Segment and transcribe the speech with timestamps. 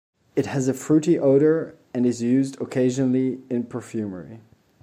[0.35, 4.39] It has a fruity odor and is used occasionally in perfumery.